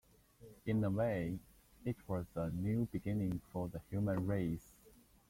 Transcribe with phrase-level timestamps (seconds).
[0.65, 1.37] In a way,
[1.85, 4.73] it was a new beginning for the human race.